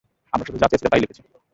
[0.33, 1.21] আমরা শুধু যা চেয়েছিলাম তাই লিখেছি।